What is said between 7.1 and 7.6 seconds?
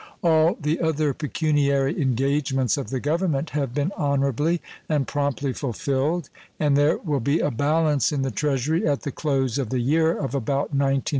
be a